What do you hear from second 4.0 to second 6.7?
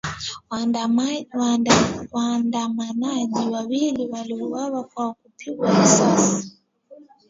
waliuawa kwa kupigwa risasi